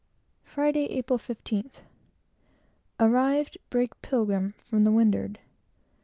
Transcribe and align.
Friday, 0.43 0.85
April 0.97 1.19
15th. 1.19 1.73
Arrived, 2.99 3.59
brig 3.69 3.91
Pilgrim, 4.01 4.55
from 4.65 4.83
the 4.83 4.89
windward. 4.91 5.37